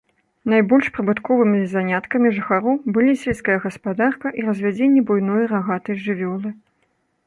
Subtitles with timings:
[0.53, 6.49] Найбольш прыбытковымі заняткамі жыхароў былі сельская гаспадарка і развядзенне буйной рагатай жывёлы.